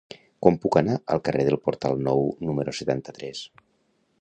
Com 0.45 0.55
puc 0.61 0.77
anar 0.79 0.95
al 1.15 1.21
carrer 1.27 1.45
del 1.49 1.59
Portal 1.67 2.01
Nou 2.07 2.25
número 2.49 2.75
setanta-tres? 2.79 3.45